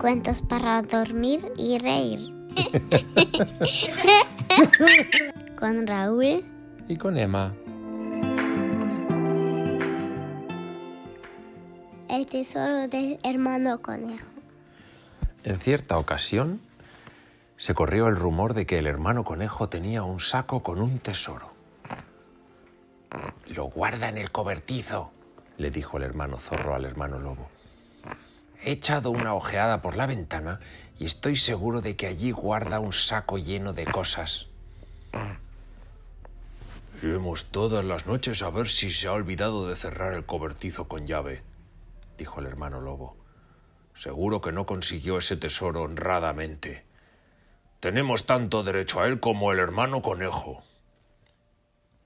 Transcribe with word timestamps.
Cuentos 0.00 0.42
para 0.42 0.82
dormir 0.82 1.40
y 1.56 1.78
reír. 1.78 2.32
con 5.58 5.86
Raúl 5.86 6.44
y 6.88 6.96
con 6.96 7.18
Emma. 7.18 7.52
El 12.08 12.26
tesoro 12.26 12.86
del 12.86 13.18
hermano 13.24 13.82
conejo. 13.82 14.30
En 15.42 15.58
cierta 15.58 15.98
ocasión 15.98 16.60
se 17.56 17.74
corrió 17.74 18.06
el 18.06 18.14
rumor 18.14 18.54
de 18.54 18.66
que 18.66 18.78
el 18.78 18.86
hermano 18.86 19.24
conejo 19.24 19.68
tenía 19.68 20.04
un 20.04 20.20
saco 20.20 20.62
con 20.62 20.80
un 20.80 21.00
tesoro. 21.00 21.50
Lo 23.48 23.64
guarda 23.64 24.08
en 24.08 24.18
el 24.18 24.30
cobertizo, 24.30 25.10
le 25.56 25.72
dijo 25.72 25.96
el 25.96 26.04
hermano 26.04 26.38
zorro 26.38 26.76
al 26.76 26.84
hermano 26.84 27.18
lobo. 27.18 27.48
He 28.68 28.72
echado 28.72 29.10
una 29.10 29.32
ojeada 29.32 29.80
por 29.80 29.96
la 29.96 30.04
ventana 30.04 30.60
y 30.98 31.06
estoy 31.06 31.38
seguro 31.38 31.80
de 31.80 31.96
que 31.96 32.06
allí 32.06 32.32
guarda 32.32 32.80
un 32.80 32.92
saco 32.92 33.38
lleno 33.38 33.72
de 33.72 33.86
cosas. 33.86 34.46
Iremos 37.02 37.46
todas 37.46 37.82
las 37.82 38.04
noches 38.04 38.42
a 38.42 38.50
ver 38.50 38.68
si 38.68 38.90
se 38.90 39.08
ha 39.08 39.14
olvidado 39.14 39.66
de 39.66 39.74
cerrar 39.74 40.12
el 40.12 40.26
cobertizo 40.26 40.86
con 40.86 41.06
llave, 41.06 41.40
dijo 42.18 42.40
el 42.40 42.46
hermano 42.46 42.82
lobo. 42.82 43.16
Seguro 43.94 44.42
que 44.42 44.52
no 44.52 44.66
consiguió 44.66 45.16
ese 45.16 45.38
tesoro 45.38 45.84
honradamente. 45.84 46.84
Tenemos 47.80 48.26
tanto 48.26 48.64
derecho 48.64 49.00
a 49.00 49.06
él 49.06 49.18
como 49.18 49.50
el 49.50 49.60
hermano 49.60 50.02
conejo. 50.02 50.62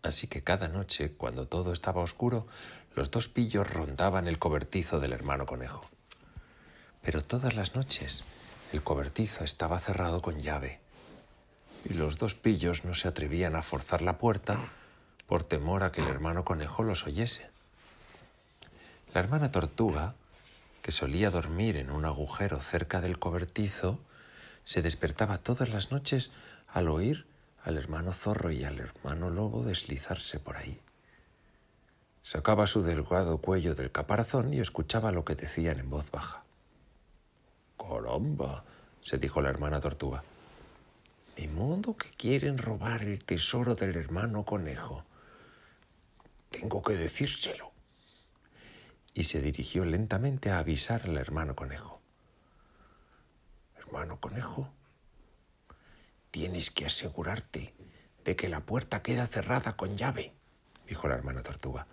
Así 0.05 0.29
que 0.29 0.45
cada 0.45 0.69
noche, 0.69 1.10
cuando 1.10 1.49
todo 1.49 1.73
estaba 1.73 2.02
oscuro, 2.02 2.47
los 2.95 3.10
dos 3.10 3.27
pillos 3.27 3.69
rondaban 3.69 4.29
el 4.29 4.38
cobertizo 4.38 5.01
del 5.01 5.13
hermano 5.13 5.45
conejo. 5.45 5.91
Pero 7.02 7.23
todas 7.23 7.54
las 7.54 7.74
noches 7.74 8.24
el 8.73 8.82
cobertizo 8.82 9.45
estaba 9.45 9.79
cerrado 9.79 10.23
con 10.23 10.38
llave 10.38 10.80
y 11.85 11.95
los 11.95 12.18
dos 12.18 12.35
pillos 12.35 12.85
no 12.85 12.95
se 12.95 13.09
atrevían 13.09 13.57
a 13.57 13.63
forzar 13.63 14.02
la 14.02 14.18
puerta 14.18 14.57
por 15.26 15.43
temor 15.43 15.82
a 15.82 15.93
que 15.93 16.01
el 16.01 16.09
hermano 16.09 16.45
conejo 16.45 16.82
los 16.82 17.07
oyese. 17.07 17.49
La 19.15 19.21
hermana 19.21 19.51
tortuga, 19.51 20.15
que 20.80 20.93
solía 20.93 21.30
dormir 21.30 21.76
en 21.76 21.91
un 21.91 22.04
agujero 22.04 22.60
cerca 22.60 23.01
del 23.01 23.19
cobertizo, 23.19 23.98
se 24.65 24.82
despertaba 24.82 25.38
todas 25.38 25.71
las 25.71 25.91
noches 25.91 26.30
al 26.69 26.88
oír 26.88 27.26
al 27.65 27.76
hermano 27.76 28.13
zorro 28.13 28.51
y 28.51 28.65
al 28.65 28.79
hermano 28.80 29.30
lobo 29.30 29.63
deslizarse 29.65 30.41
por 30.41 30.57
ahí. 30.57 30.80
Sacaba 32.24 32.66
su 32.66 32.82
delgado 32.82 33.38
cuello 33.38 33.74
del 33.74 33.91
caparazón 33.91 34.54
y 34.54 34.60
escuchaba 34.60 35.13
lo 35.13 35.24
que 35.24 35.35
decían 35.35 35.79
en 35.79 35.91
voz 35.91 36.10
baja. 36.10 36.43
Se 39.02 39.18
dijo 39.18 39.40
la 39.40 39.51
hermana 39.51 39.80
tortuga. 39.80 40.23
De 41.37 41.48
modo 41.48 41.96
que 41.96 42.10
quieren 42.10 42.56
robar 42.56 43.02
el 43.02 43.24
tesoro 43.24 43.74
del 43.74 43.96
hermano 43.96 44.45
conejo. 44.45 45.04
Tengo 46.51 46.82
que 46.82 46.95
decírselo. 46.95 47.73
Y 49.12 49.24
se 49.24 49.40
dirigió 49.40 49.84
lentamente 49.84 50.51
a 50.51 50.59
avisar 50.59 51.02
al 51.04 51.18
hermano 51.18 51.56
conejo. 51.56 52.01
Hermano 53.76 54.20
conejo, 54.20 54.73
tienes 56.30 56.70
que 56.70 56.86
asegurarte 56.86 57.74
de 58.24 58.36
que 58.36 58.48
la 58.48 58.60
puerta 58.60 59.02
queda 59.02 59.26
cerrada 59.26 59.76
con 59.76 59.96
llave, 59.96 60.32
dijo 60.86 61.09
la 61.09 61.16
hermana 61.16 61.42
tortuga. 61.42 61.86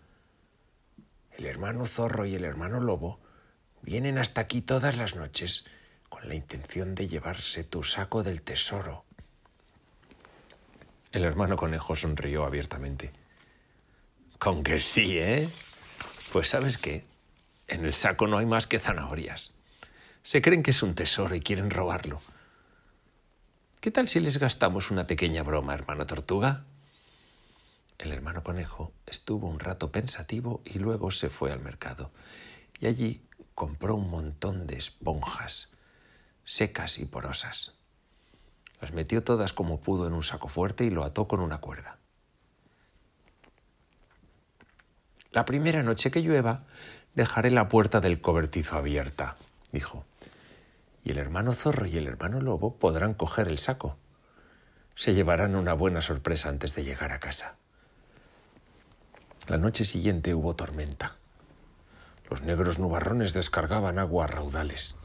El 1.32 1.46
hermano 1.46 1.86
zorro 1.86 2.26
y 2.26 2.36
el 2.36 2.44
hermano 2.44 2.80
lobo 2.80 3.20
vienen 3.82 4.18
hasta 4.18 4.42
aquí 4.42 4.62
todas 4.62 4.96
las 4.96 5.16
noches 5.16 5.66
con 6.10 6.28
la 6.28 6.36
intención 6.36 6.96
de 6.96 7.08
llevarse 7.08 7.64
tu 7.64 7.84
saco 7.84 8.24
del 8.24 8.42
tesoro. 8.42 9.06
El 11.12 11.24
hermano 11.24 11.56
conejo 11.56 11.96
sonrió 11.96 12.46
abiertamente. 12.46 13.12
Con 14.38 14.64
que 14.64 14.80
sí, 14.80 15.18
¿eh? 15.18 15.50
Pues 16.32 16.50
sabes 16.50 16.78
qué, 16.78 17.06
en 17.68 17.86
el 17.86 17.94
saco 17.94 18.28
no 18.28 18.38
hay 18.38 18.46
más 18.46 18.68
que 18.68 18.80
zanahorias. 18.80 19.54
Se 20.24 20.42
creen 20.42 20.64
que 20.64 20.72
es 20.72 20.84
un 20.84 20.96
tesoro 20.96 21.36
y 21.36 21.42
quieren 21.42 21.70
robarlo. 21.70 22.22
¿Qué 23.80 23.92
tal 23.92 24.08
si 24.08 24.20
les 24.20 24.38
gastamos 24.38 24.92
una 24.92 25.08
pequeña 25.08 25.44
broma, 25.44 25.74
hermano 25.74 26.06
tortuga? 26.06 26.66
El 27.98 28.12
hermano 28.12 28.44
conejo 28.44 28.94
estuvo 29.06 29.48
un 29.48 29.60
rato 29.60 29.92
pensativo 29.92 30.62
y 30.66 30.80
luego 30.80 31.12
se 31.12 31.30
fue 31.30 31.52
al 31.52 31.60
mercado. 31.60 32.12
Y 32.80 32.88
allí 32.88 33.22
compró 33.56 33.96
un 33.96 34.10
montón 34.10 34.68
de 34.68 34.78
esponjas, 34.78 35.70
secas 36.50 36.98
y 36.98 37.06
porosas. 37.06 37.74
Las 38.82 38.92
metió 38.92 39.24
todas 39.24 39.54
como 39.54 39.82
pudo 39.82 40.08
en 40.08 40.14
un 40.14 40.24
saco 40.24 40.48
fuerte 40.48 40.84
y 40.84 40.90
lo 40.90 41.04
ató 41.04 41.28
con 41.28 41.42
una 41.42 41.60
cuerda. 41.60 41.98
La 45.32 45.46
primera 45.46 45.84
noche 45.84 46.10
que 46.10 46.24
llueva, 46.24 46.64
dejaré 47.14 47.52
la 47.52 47.70
puerta 47.70 48.02
del 48.02 48.20
cobertizo 48.20 48.78
abierta, 48.78 49.36
dijo. 49.72 50.06
Y 51.04 51.12
el 51.12 51.20
hermano 51.20 51.54
zorro 51.54 51.86
y 51.86 51.96
el 51.98 52.08
hermano 52.08 52.42
lobo 52.42 52.78
podrán 52.78 53.14
coger 53.14 53.48
el 53.48 53.60
saco. 53.60 53.98
Se 54.96 55.14
llevarán 55.14 55.56
una 55.56 55.74
buena 55.74 56.02
sorpresa 56.02 56.50
antes 56.50 56.74
de 56.74 56.84
llegar 56.84 57.12
a 57.12 57.20
casa. 57.20 57.58
La 59.48 59.60
noche 59.60 59.86
siguiente 59.86 60.34
hubo 60.34 60.56
tormenta. 60.56 61.16
Los 62.28 62.42
negros 62.42 62.80
nubarrones 62.80 63.34
descargaban 63.34 64.00
agua 64.00 64.24
a 64.24 64.28
raudales. 64.28 64.96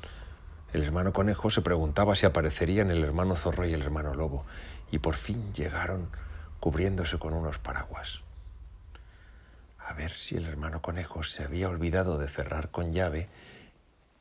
El 0.74 0.82
hermano 0.82 1.12
conejo 1.12 1.50
se 1.50 1.62
preguntaba 1.62 2.16
si 2.16 2.26
aparecerían 2.26 2.90
el 2.90 3.04
hermano 3.04 3.36
zorro 3.36 3.64
y 3.64 3.72
el 3.72 3.82
hermano 3.82 4.12
lobo, 4.12 4.44
y 4.90 4.98
por 4.98 5.14
fin 5.14 5.54
llegaron 5.54 6.10
cubriéndose 6.58 7.16
con 7.16 7.32
unos 7.32 7.60
paraguas. 7.60 8.22
A 9.78 9.92
ver 9.92 10.12
si 10.14 10.36
el 10.36 10.46
hermano 10.46 10.82
conejo 10.82 11.22
se 11.22 11.44
había 11.44 11.68
olvidado 11.68 12.18
de 12.18 12.26
cerrar 12.26 12.72
con 12.72 12.92
llave 12.92 13.28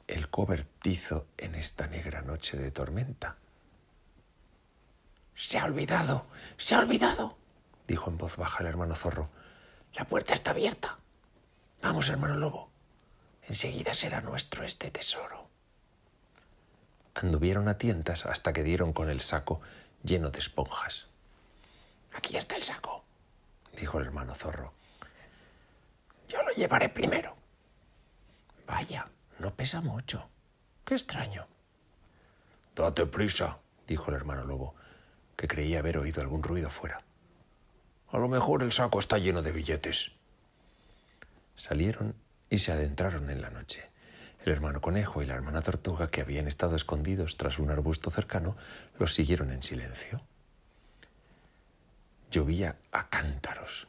el 0.06 0.30
cobertizo 0.30 1.26
en 1.40 1.56
esta 1.56 1.88
negra 1.88 2.22
noche 2.22 2.56
de 2.56 2.70
tormenta. 2.70 3.38
Se 5.34 5.58
ha 5.58 5.66
olvidado, 5.66 6.28
se 6.58 6.76
ha 6.76 6.80
olvidado, 6.82 7.36
dijo 7.88 8.12
en 8.12 8.20
voz 8.20 8.38
baja 8.38 8.62
el 8.62 8.70
hermano 8.70 8.94
zorro. 8.96 9.28
La 9.96 10.06
puerta 10.06 10.36
está 10.36 10.52
abierta. 10.52 11.00
Vamos, 11.82 12.10
hermano 12.10 12.36
lobo. 12.36 12.70
Enseguida 13.42 13.96
será 13.96 14.22
nuestro 14.22 14.64
este 14.64 14.92
tesoro. 14.92 15.43
Anduvieron 17.16 17.68
a 17.68 17.78
tientas 17.78 18.26
hasta 18.26 18.54
que 18.54 18.64
dieron 18.64 18.94
con 18.94 19.10
el 19.10 19.22
saco 19.22 19.62
lleno 20.04 20.32
de 20.32 20.40
esponjas. 20.40 21.08
Aquí 22.14 22.38
está 22.38 22.56
el 22.56 22.64
saco, 22.64 23.04
dijo 23.76 24.00
el 24.00 24.06
hermano 24.06 24.36
zorro. 24.36 24.74
Yo 26.28 26.42
lo 26.44 26.52
llevaré 26.52 26.90
primero. 26.90 27.36
Vaya, 28.68 29.08
no 29.40 29.54
pesa 29.56 29.82
mucho. 29.82 30.30
Qué 30.86 30.96
extraño. 30.96 31.48
Date 32.76 33.06
prisa, 33.06 33.60
dijo 33.88 34.10
el 34.10 34.16
hermano 34.16 34.44
lobo, 34.46 34.76
que 35.36 35.48
creía 35.48 35.80
haber 35.80 35.98
oído 35.98 36.22
algún 36.22 36.42
ruido 36.42 36.70
fuera. 36.70 37.00
A 38.10 38.18
lo 38.18 38.28
mejor 38.28 38.64
el 38.64 38.72
saco 38.72 39.00
está 39.00 39.18
lleno 39.18 39.42
de 39.42 39.52
billetes. 39.52 40.12
Salieron 41.56 42.16
y 42.50 42.60
se 42.60 42.72
adentraron 42.72 43.30
en 43.30 43.42
la 43.42 43.50
noche. 43.50 43.93
El 44.44 44.52
hermano 44.52 44.82
conejo 44.82 45.22
y 45.22 45.26
la 45.26 45.36
hermana 45.36 45.62
tortuga, 45.62 46.10
que 46.10 46.20
habían 46.20 46.50
estado 46.50 46.76
escondidos 46.76 47.38
tras 47.38 47.60
un 47.60 47.72
arbusto 47.72 48.12
cercano, 48.12 48.58
los 49.00 49.14
siguieron 49.14 49.52
en 49.52 49.64
silencio. 49.64 50.22
Llovía 52.30 52.76
a 52.92 53.08
cántaros. 53.08 53.88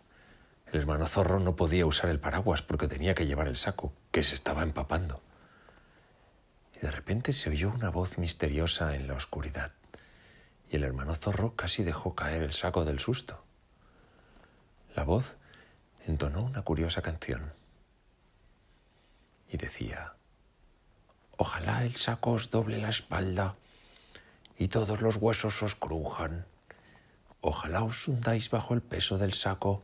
El 0.70 0.80
hermano 0.80 1.06
zorro 1.06 1.40
no 1.40 1.56
podía 1.56 1.86
usar 1.86 2.08
el 2.08 2.20
paraguas 2.20 2.62
porque 2.62 2.86
tenía 2.86 3.16
que 3.16 3.26
llevar 3.26 3.48
el 3.48 3.56
saco, 3.56 3.92
que 4.12 4.22
se 4.22 4.36
estaba 4.36 4.62
empapando. 4.62 5.22
Y 6.76 6.80
de 6.80 6.90
repente 6.92 7.32
se 7.32 7.50
oyó 7.50 7.70
una 7.70 7.90
voz 7.90 8.16
misteriosa 8.16 8.94
en 8.94 9.08
la 9.08 9.14
oscuridad, 9.14 9.72
y 10.70 10.76
el 10.76 10.84
hermano 10.84 11.16
zorro 11.16 11.56
casi 11.56 11.82
dejó 11.82 12.14
caer 12.14 12.44
el 12.44 12.52
saco 12.52 12.84
del 12.84 13.00
susto. 13.00 13.42
La 14.94 15.02
voz 15.02 15.36
entonó 16.06 16.42
una 16.42 16.62
curiosa 16.62 17.02
canción 17.02 17.52
y 19.48 19.56
decía, 19.56 20.14
Ojalá 21.36 21.84
el 21.84 21.96
saco 21.96 22.32
os 22.32 22.50
doble 22.50 22.78
la 22.78 22.90
espalda 22.90 23.56
y 24.56 24.68
todos 24.68 25.00
los 25.00 25.16
huesos 25.16 25.62
os 25.62 25.74
crujan. 25.74 26.46
Ojalá 27.40 27.82
os 27.82 28.06
hundáis 28.08 28.50
bajo 28.50 28.74
el 28.74 28.82
peso 28.82 29.18
del 29.18 29.32
saco. 29.32 29.82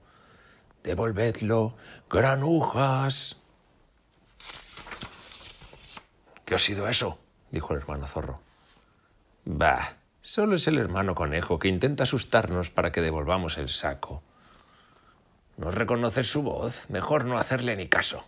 Devolvedlo, 0.82 1.76
granujas. 2.08 3.36
¿Qué 6.44 6.54
ha 6.54 6.58
sido 6.58 6.88
eso? 6.88 7.18
dijo 7.50 7.74
el 7.74 7.80
hermano 7.80 8.06
zorro. 8.06 8.40
Bah, 9.44 9.96
solo 10.22 10.56
es 10.56 10.66
el 10.68 10.78
hermano 10.78 11.14
conejo 11.14 11.58
que 11.58 11.68
intenta 11.68 12.04
asustarnos 12.04 12.70
para 12.70 12.92
que 12.92 13.00
devolvamos 13.00 13.58
el 13.58 13.68
saco. 13.68 14.22
¿No 15.56 15.70
reconoces 15.70 16.30
su 16.30 16.42
voz? 16.42 16.88
Mejor 16.88 17.24
no 17.24 17.36
hacerle 17.36 17.76
ni 17.76 17.88
caso. 17.88 18.24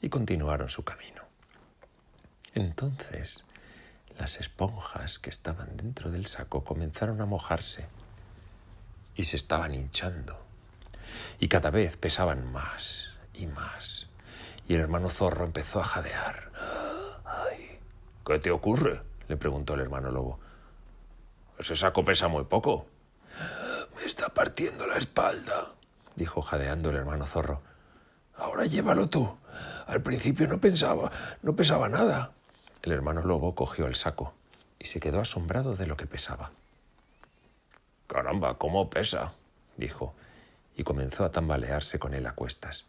Y 0.00 0.08
continuaron 0.08 0.68
su 0.68 0.84
camino. 0.84 1.25
Entonces 2.56 3.44
Las 4.18 4.40
esponjas 4.40 5.18
que 5.18 5.28
estaban 5.28 5.76
dentro 5.76 6.10
del 6.10 6.24
saco 6.24 6.64
comenzaron 6.64 7.20
a 7.20 7.26
mojarse 7.26 7.86
y 9.14 9.24
se 9.24 9.36
estaban 9.36 9.74
hinchando. 9.74 10.42
Y 11.38 11.48
cada 11.48 11.70
vez 11.70 11.98
pesaban 11.98 12.50
más 12.50 13.10
y 13.34 13.46
más. 13.46 14.06
Y 14.68 14.74
el 14.74 14.80
hermano 14.80 15.10
zorro 15.10 15.44
empezó 15.44 15.80
a 15.80 15.84
jadear. 15.84 16.50
Ay, 17.26 17.78
¿Qué 18.24 18.38
te 18.38 18.50
ocurre? 18.50 19.02
le 19.28 19.36
preguntó 19.36 19.74
el 19.74 19.80
hermano 19.80 20.10
lobo. 20.10 20.40
Ese 21.58 21.76
saco 21.76 22.06
pesa 22.06 22.28
muy 22.28 22.44
poco. 22.44 22.86
Me 23.96 24.06
está 24.06 24.30
partiendo 24.30 24.86
la 24.86 24.96
espalda, 24.96 25.74
dijo 26.14 26.40
jadeando 26.40 26.88
el 26.88 26.96
hermano 26.96 27.26
zorro. 27.26 27.60
Ahora 28.34 28.64
llévalo 28.64 29.10
tú. 29.10 29.36
Al 29.86 30.00
principio 30.00 30.48
no 30.48 30.58
pensaba, 30.58 31.12
no 31.42 31.54
pesaba 31.54 31.90
nada. 31.90 32.32
El 32.86 32.92
hermano 32.92 33.22
lobo 33.22 33.56
cogió 33.56 33.88
el 33.88 33.96
saco 33.96 34.32
y 34.78 34.84
se 34.86 35.00
quedó 35.00 35.20
asombrado 35.20 35.74
de 35.74 35.88
lo 35.88 35.96
que 35.96 36.06
pesaba. 36.06 36.52
Caramba, 38.06 38.58
¿cómo 38.58 38.88
pesa? 38.88 39.32
dijo, 39.76 40.14
y 40.76 40.84
comenzó 40.84 41.24
a 41.24 41.32
tambalearse 41.32 41.98
con 41.98 42.14
él 42.14 42.24
a 42.28 42.36
cuestas. 42.36 42.86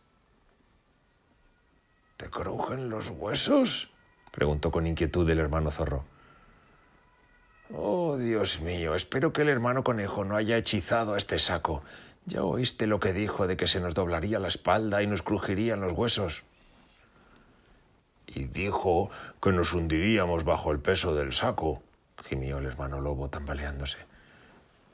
¿Te 2.15 2.29
crujen 2.29 2.89
los 2.89 3.09
huesos? 3.09 3.89
preguntó 4.31 4.69
con 4.69 4.85
inquietud 4.85 5.27
el 5.31 5.39
hermano 5.39 5.71
zorro. 5.71 6.05
Oh, 7.73 8.17
Dios 8.17 8.61
mío, 8.61 8.93
espero 8.93 9.33
que 9.33 9.41
el 9.41 9.49
hermano 9.49 9.83
conejo 9.83 10.23
no 10.23 10.35
haya 10.35 10.57
hechizado 10.57 11.15
a 11.15 11.17
este 11.17 11.39
saco. 11.39 11.81
Ya 12.27 12.43
oíste 12.43 12.85
lo 12.85 12.99
que 12.99 13.13
dijo 13.13 13.47
de 13.47 13.57
que 13.57 13.65
se 13.65 13.79
nos 13.79 13.95
doblaría 13.95 14.37
la 14.37 14.49
espalda 14.49 15.01
y 15.01 15.07
nos 15.07 15.23
crujirían 15.23 15.81
los 15.81 15.93
huesos. 15.93 16.43
Y 18.27 18.43
dijo 18.43 19.09
que 19.41 19.51
nos 19.51 19.73
hundiríamos 19.73 20.43
bajo 20.43 20.71
el 20.71 20.79
peso 20.79 21.15
del 21.15 21.33
saco, 21.33 21.81
gimió 22.23 22.59
el 22.59 22.65
hermano 22.65 23.01
lobo 23.01 23.29
tambaleándose. 23.29 23.97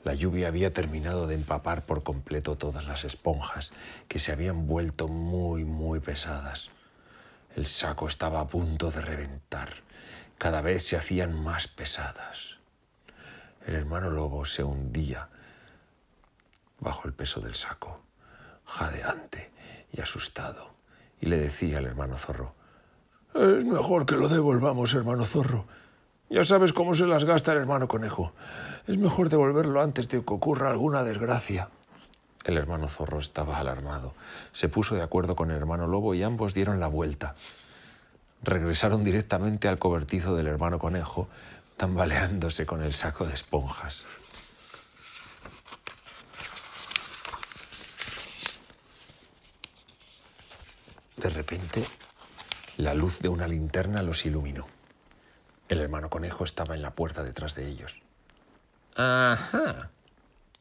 La 0.04 0.14
lluvia 0.14 0.48
había 0.48 0.72
terminado 0.72 1.26
de 1.26 1.34
empapar 1.34 1.86
por 1.86 2.02
completo 2.02 2.56
todas 2.56 2.86
las 2.86 3.04
esponjas, 3.04 3.72
que 4.06 4.18
se 4.18 4.32
habían 4.32 4.66
vuelto 4.66 5.08
muy, 5.08 5.64
muy 5.64 5.98
pesadas. 5.98 6.70
El 7.56 7.66
saco 7.66 8.06
estaba 8.06 8.40
a 8.40 8.48
punto 8.48 8.90
de 8.90 9.00
reventar. 9.00 9.70
Cada 10.38 10.60
vez 10.60 10.82
se 10.84 10.96
hacían 10.96 11.42
más 11.42 11.68
pesadas. 11.68 12.58
El 13.66 13.74
hermano 13.76 14.10
lobo 14.10 14.44
se 14.44 14.62
hundía 14.62 15.28
bajo 16.80 17.08
el 17.08 17.14
peso 17.14 17.40
del 17.40 17.54
saco, 17.54 18.02
jadeante 18.66 19.50
y 19.90 20.02
asustado, 20.02 20.74
y 21.20 21.26
le 21.26 21.38
decía 21.38 21.78
al 21.78 21.86
hermano 21.86 22.18
zorro, 22.18 22.54
Es 23.34 23.64
mejor 23.64 24.06
que 24.06 24.14
lo 24.14 24.28
devolvamos, 24.28 24.94
hermano 24.94 25.24
zorro. 25.24 25.64
Ya 26.30 26.44
sabes 26.44 26.72
cómo 26.72 26.94
se 26.94 27.06
las 27.06 27.24
gasta 27.24 27.52
el 27.52 27.58
hermano 27.58 27.88
conejo. 27.88 28.32
Es 28.86 28.96
mejor 28.96 29.28
devolverlo 29.28 29.80
antes 29.82 30.08
de 30.08 30.24
que 30.24 30.32
ocurra 30.32 30.70
alguna 30.70 31.02
desgracia. 31.02 31.68
El 32.44 32.56
hermano 32.58 32.88
zorro 32.88 33.18
estaba 33.18 33.58
alarmado. 33.58 34.14
Se 34.52 34.68
puso 34.68 34.94
de 34.94 35.02
acuerdo 35.02 35.34
con 35.34 35.50
el 35.50 35.56
hermano 35.56 35.88
lobo 35.88 36.14
y 36.14 36.22
ambos 36.22 36.54
dieron 36.54 36.78
la 36.78 36.86
vuelta. 36.86 37.34
Regresaron 38.42 39.02
directamente 39.02 39.66
al 39.66 39.78
cobertizo 39.78 40.36
del 40.36 40.46
hermano 40.46 40.78
conejo, 40.78 41.28
tambaleándose 41.76 42.66
con 42.66 42.82
el 42.82 42.92
saco 42.94 43.26
de 43.26 43.34
esponjas. 43.34 44.04
De 51.16 51.30
repente, 51.30 51.84
la 52.76 52.94
luz 52.94 53.20
de 53.20 53.28
una 53.28 53.46
linterna 53.46 54.02
los 54.02 54.26
iluminó. 54.26 54.66
El 55.68 55.80
hermano 55.80 56.10
conejo 56.10 56.44
estaba 56.44 56.74
en 56.74 56.82
la 56.82 56.94
puerta 56.94 57.22
detrás 57.22 57.54
de 57.54 57.66
ellos. 57.68 58.00
Ajá, 58.96 59.90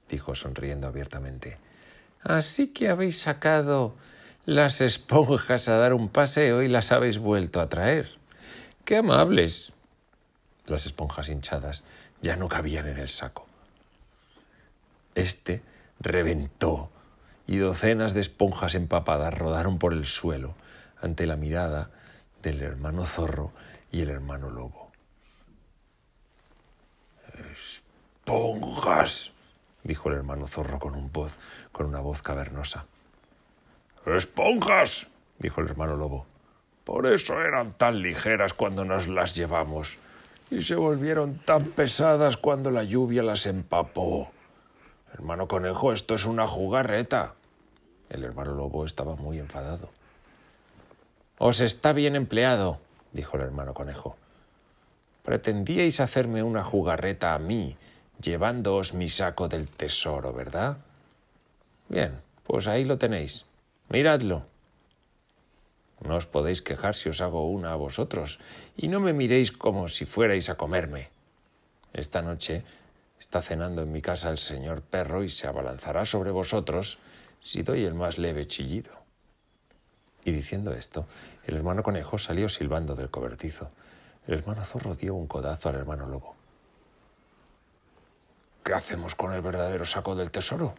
dijo 0.10 0.36
sonriendo 0.36 0.88
abiertamente. 0.88 1.58
Así 2.22 2.68
que 2.68 2.90
habéis 2.90 3.20
sacado 3.20 3.96
las 4.46 4.82
esponjas 4.82 5.68
a 5.70 5.78
dar 5.78 5.94
un 5.94 6.10
paseo 6.10 6.62
y 6.62 6.68
las 6.68 6.92
habéis 6.92 7.18
vuelto 7.18 7.62
a 7.62 7.70
traer. 7.70 8.18
¡Qué 8.86 8.98
amables! 8.98 9.74
Las 10.66 10.86
esponjas 10.86 11.30
hinchadas 11.30 11.84
ya 12.22 12.38
no 12.38 12.48
cabían 12.48 12.88
en 12.88 12.98
el 12.98 13.10
saco. 13.10 13.46
Este 15.16 15.62
reventó 16.00 16.90
y 17.46 17.58
docenas 17.58 18.14
de 18.14 18.22
esponjas 18.22 18.76
empapadas 18.76 19.34
rodaron 19.34 19.80
por 19.80 19.94
el 19.94 20.06
suelo 20.06 20.56
ante 21.02 21.26
la 21.26 21.36
mirada 21.36 21.92
del 22.44 22.62
hermano 22.62 23.06
zorro 23.06 23.54
y 23.92 24.02
el 24.02 24.10
hermano 24.10 24.52
lobo. 24.52 24.92
Esponjas, 27.54 29.32
dijo 29.84 30.10
el 30.10 30.18
hermano 30.18 30.46
zorro 30.46 30.78
con, 30.78 30.94
un 30.94 31.12
voz, 31.12 31.38
con 31.72 31.88
una 31.88 32.02
voz 32.02 32.22
cavernosa. 32.22 32.86
Esponjas, 34.06 35.08
dijo 35.40 35.62
el 35.62 35.70
hermano 35.70 35.96
lobo. 35.96 36.26
Por 36.84 37.08
eso 37.08 37.42
eran 37.42 37.72
tan 37.72 38.02
ligeras 38.02 38.54
cuando 38.54 38.84
nos 38.84 39.08
las 39.08 39.34
llevamos 39.34 39.98
y 40.52 40.62
se 40.62 40.76
volvieron 40.76 41.40
tan 41.40 41.68
pesadas 41.68 42.36
cuando 42.36 42.72
la 42.72 42.84
lluvia 42.84 43.24
las 43.24 43.46
empapó. 43.46 44.32
Hermano 45.14 45.48
conejo, 45.48 45.94
esto 45.94 46.14
es 46.16 46.26
una 46.26 46.46
jugarreta. 46.46 47.36
El 48.10 48.26
hermano 48.26 48.54
lobo 48.54 48.86
estaba 48.86 49.16
muy 49.16 49.40
enfadado. 49.40 49.90
Os 51.38 51.62
está 51.62 51.94
bien 51.94 52.16
empleado, 52.16 52.80
dijo 53.12 53.38
el 53.38 53.44
hermano 53.44 53.74
conejo. 53.74 54.16
Pretendíais 55.24 56.00
hacerme 56.00 56.44
una 56.44 56.64
jugarreta 56.64 57.34
a 57.34 57.40
mí, 57.40 57.76
llevándoos 58.22 58.94
mi 58.94 59.10
saco 59.10 59.48
del 59.48 59.68
tesoro, 59.68 60.34
¿verdad? 60.34 60.78
Bien, 61.90 62.22
pues 62.44 62.68
ahí 62.68 62.86
lo 62.86 62.98
tenéis. 62.98 63.46
Miradlo. 63.90 64.46
No 66.02 66.18
os 66.18 66.26
podéis 66.26 66.62
quejar 66.62 66.96
si 66.96 67.10
os 67.10 67.22
hago 67.22 67.50
una 67.50 67.72
a 67.72 67.78
vosotros, 67.78 68.40
y 68.76 68.88
no 68.88 69.00
me 69.00 69.14
miréis 69.14 69.52
como 69.52 69.88
si 69.88 70.06
fuerais 70.06 70.50
a 70.50 70.56
comerme. 70.56 71.10
Esta 71.94 72.22
noche 72.22 72.64
está 73.20 73.42
cenando 73.42 73.82
en 73.82 73.92
mi 73.92 74.02
casa 74.02 74.30
el 74.30 74.38
señor 74.38 74.82
perro 74.82 75.24
y 75.24 75.30
se 75.30 75.48
abalanzará 75.48 76.06
sobre 76.06 76.32
vosotros 76.32 77.00
si 77.42 77.64
doy 77.64 77.86
el 77.86 77.94
más 77.94 78.18
leve 78.18 78.48
chillido. 78.48 79.03
Y 80.26 80.32
diciendo 80.32 80.74
esto, 80.74 81.06
el 81.46 81.56
hermano 81.58 81.84
conejo 81.84 82.18
salió 82.18 82.50
silbando 82.50 82.96
del 82.96 83.10
cobertizo. 83.10 83.72
El 84.28 84.36
hermano 84.36 84.64
zorro 84.64 84.96
dio 84.96 85.16
un 85.16 85.28
codazo 85.28 85.70
al 85.70 85.76
hermano 85.76 86.08
lobo. 86.08 86.36
¿Qué 88.64 88.74
hacemos 88.74 89.16
con 89.16 89.34
el 89.34 89.42
verdadero 89.42 89.84
saco 89.84 90.16
del 90.16 90.32
tesoro? 90.32 90.74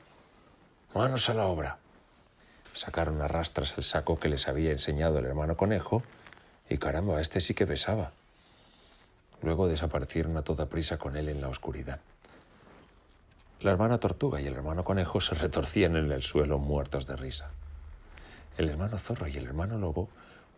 Manos 0.94 1.28
a 1.28 1.34
la 1.34 1.46
obra. 1.46 1.78
Sacaron 2.72 3.20
a 3.20 3.28
rastras 3.28 3.76
el 3.76 3.84
saco 3.84 4.18
que 4.18 4.30
les 4.30 4.48
había 4.48 4.72
enseñado 4.72 5.18
el 5.18 5.26
hermano 5.26 5.56
conejo 5.56 6.02
y 6.70 6.78
caramba, 6.78 7.20
este 7.20 7.40
sí 7.40 7.52
que 7.52 7.66
pesaba. 7.66 8.12
Luego 9.42 9.68
desaparecieron 9.68 10.36
a 10.38 10.42
toda 10.42 10.66
prisa 10.66 10.96
con 10.96 11.16
él 11.16 11.28
en 11.28 11.42
la 11.42 11.48
oscuridad. 11.48 12.00
La 13.60 13.72
hermana 13.72 13.98
tortuga 13.98 14.40
y 14.40 14.46
el 14.46 14.54
hermano 14.54 14.84
conejo 14.84 15.20
se 15.20 15.34
retorcían 15.34 15.96
en 15.96 16.10
el 16.10 16.22
suelo 16.22 16.58
muertos 16.58 17.06
de 17.06 17.16
risa. 17.16 17.50
El 18.56 18.68
hermano 18.68 18.98
zorro 18.98 19.26
y 19.26 19.36
el 19.36 19.46
hermano 19.46 19.78
lobo 19.78 20.08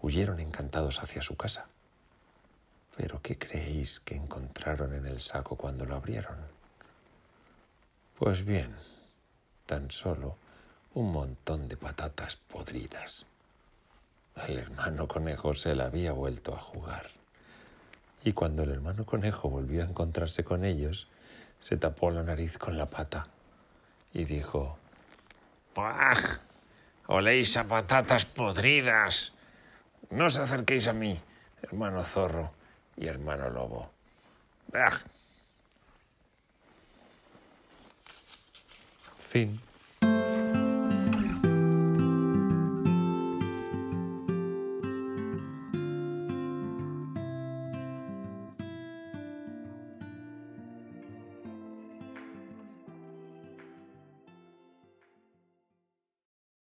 huyeron 0.03 0.41
encantados 0.41 1.03
hacia 1.03 1.23
su 1.23 1.37
casa. 1.37 1.67
Pero 2.97 3.21
¿qué 3.23 3.38
creéis 3.38 4.00
que 4.00 4.15
encontraron 4.15 4.95
en 4.95 5.07
el 5.07 5.21
saco 5.21 5.57
cuando 5.57 5.85
lo 5.85 5.97
abrieron? 5.97 6.37
Pues 8.19 8.45
bien, 8.45 8.75
tan 9.67 9.91
solo 9.91 10.37
un 10.95 11.12
montón 11.12 11.69
de 11.69 11.76
patatas 11.76 12.37
podridas. 12.37 13.26
El 14.47 14.59
hermano 14.59 15.09
conejo 15.09 15.55
se 15.55 15.75
la 15.75 15.87
había 15.87 16.12
vuelto 16.12 16.55
a 16.55 16.59
jugar. 16.59 17.11
Y 18.25 18.33
cuando 18.33 18.62
el 18.62 18.71
hermano 18.71 19.05
conejo 19.05 19.49
volvió 19.49 19.83
a 19.83 19.87
encontrarse 19.87 20.45
con 20.45 20.65
ellos, 20.65 21.09
se 21.61 21.76
tapó 21.76 22.11
la 22.11 22.23
nariz 22.23 22.59
con 22.59 22.76
la 22.76 22.88
pata 22.88 23.29
y 24.12 24.25
dijo. 24.25 24.79
¡Oléis 27.06 27.56
a 27.56 27.64
patatas 27.64 28.25
podridas! 28.25 29.32
No 30.10 30.26
os 30.26 30.38
acerquéis 30.38 30.86
a 30.88 30.92
mí, 30.92 31.18
hermano 31.62 32.02
zorro 32.02 32.50
y 32.96 33.06
hermano 33.06 33.50
lobo. 33.50 33.90
¡Ah! 34.75 34.98
Fin. 39.30 39.65